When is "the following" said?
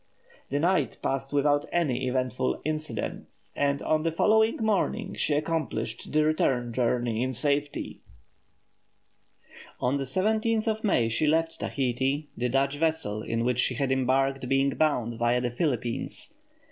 4.01-4.57